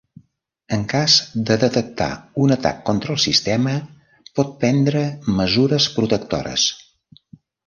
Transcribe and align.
En 0.75 0.83
cas 0.93 1.17
de 1.49 1.57
detectar 1.63 2.07
un 2.45 2.55
atac 2.55 2.79
contra 2.87 3.13
el 3.17 3.19
sistema, 3.25 3.75
pot 4.41 4.57
prendre 4.65 5.05
mesures 5.43 5.89
protectores. 6.01 6.67